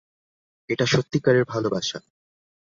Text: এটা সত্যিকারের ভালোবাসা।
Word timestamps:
এটা 0.69 0.85
সত্যিকারের 0.85 1.45
ভালোবাসা। 1.45 1.99